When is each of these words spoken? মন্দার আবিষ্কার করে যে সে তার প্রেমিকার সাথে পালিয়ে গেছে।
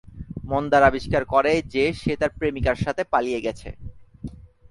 মন্দার 0.45 0.83
আবিষ্কার 0.83 1.23
করে 1.25 1.53
যে 1.73 1.83
সে 1.93 2.13
তার 2.15 2.31
প্রেমিকার 2.37 2.77
সাথে 2.85 3.03
পালিয়ে 3.13 3.43
গেছে। 3.45 3.69